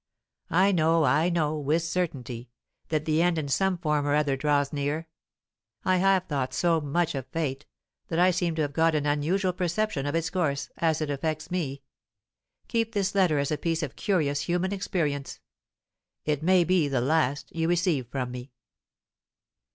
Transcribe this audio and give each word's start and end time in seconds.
I 0.55 0.71
know, 0.71 1.03
I 1.03 1.29
know 1.29 1.55
with 1.59 1.83
certainty, 1.83 2.49
that 2.89 3.05
the 3.05 3.21
end 3.21 3.37
in 3.37 3.47
some 3.47 3.77
form 3.77 4.07
or 4.07 4.15
other 4.15 4.35
draws 4.35 4.73
near. 4.73 5.07
I 5.85 5.97
have 5.97 6.25
thought 6.25 6.55
so 6.55 6.81
much 6.81 7.13
of 7.13 7.27
Fate, 7.27 7.67
that 8.07 8.17
I 8.17 8.31
seem 8.31 8.55
to 8.55 8.63
have 8.63 8.73
got 8.73 8.95
an 8.95 9.05
unusual 9.05 9.53
perception 9.53 10.07
of 10.07 10.15
its 10.15 10.31
course, 10.31 10.71
as 10.77 11.01
it 11.01 11.11
affects 11.11 11.51
me. 11.51 11.83
Keep 12.67 12.93
this 12.93 13.13
letter 13.13 13.37
as 13.37 13.51
a 13.51 13.59
piece 13.59 13.83
of 13.83 13.95
curious 13.95 14.41
human 14.41 14.73
experience. 14.73 15.39
It 16.25 16.41
may 16.41 16.63
be 16.63 16.87
the 16.87 16.99
last 17.01 17.55
you 17.55 17.67
receive 17.67 18.07
from 18.07 18.31
me." 18.31 18.53